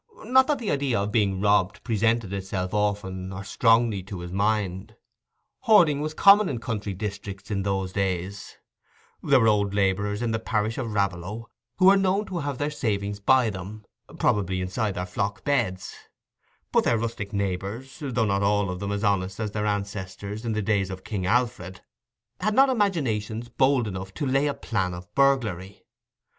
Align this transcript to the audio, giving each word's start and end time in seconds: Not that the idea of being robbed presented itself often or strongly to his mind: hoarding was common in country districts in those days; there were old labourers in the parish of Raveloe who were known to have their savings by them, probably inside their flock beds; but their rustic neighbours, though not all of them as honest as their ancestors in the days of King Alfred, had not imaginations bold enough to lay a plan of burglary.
Not 0.23 0.47
that 0.47 0.57
the 0.57 0.71
idea 0.71 0.99
of 0.99 1.11
being 1.11 1.39
robbed 1.41 1.83
presented 1.83 2.33
itself 2.33 2.73
often 2.73 3.31
or 3.31 3.43
strongly 3.43 4.01
to 4.01 4.21
his 4.21 4.31
mind: 4.31 4.95
hoarding 5.59 6.01
was 6.01 6.15
common 6.15 6.49
in 6.49 6.57
country 6.59 6.95
districts 6.95 7.51
in 7.51 7.61
those 7.61 7.93
days; 7.93 8.57
there 9.21 9.39
were 9.39 9.47
old 9.47 9.75
labourers 9.75 10.23
in 10.23 10.31
the 10.31 10.39
parish 10.39 10.79
of 10.79 10.95
Raveloe 10.95 11.49
who 11.77 11.85
were 11.85 11.97
known 11.97 12.25
to 12.25 12.39
have 12.39 12.57
their 12.57 12.71
savings 12.71 13.19
by 13.19 13.51
them, 13.51 13.85
probably 14.17 14.59
inside 14.59 14.95
their 14.95 15.05
flock 15.05 15.43
beds; 15.43 15.93
but 16.71 16.83
their 16.83 16.97
rustic 16.97 17.31
neighbours, 17.31 17.99
though 18.01 18.25
not 18.25 18.41
all 18.41 18.71
of 18.71 18.79
them 18.79 18.91
as 18.91 19.03
honest 19.03 19.39
as 19.39 19.51
their 19.51 19.67
ancestors 19.67 20.43
in 20.43 20.53
the 20.53 20.63
days 20.63 20.89
of 20.89 21.03
King 21.03 21.27
Alfred, 21.27 21.81
had 22.39 22.55
not 22.55 22.69
imaginations 22.69 23.49
bold 23.49 23.87
enough 23.87 24.11
to 24.15 24.25
lay 24.25 24.47
a 24.47 24.55
plan 24.55 24.95
of 24.95 25.13
burglary. 25.13 25.83